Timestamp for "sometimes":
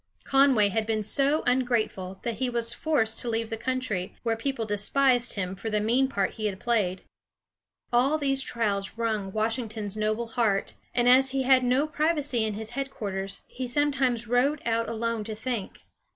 13.67-14.27